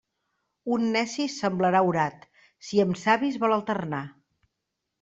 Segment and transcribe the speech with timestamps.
[0.75, 2.27] Un neci semblarà orat,
[2.71, 4.05] si amb savis vol alternar.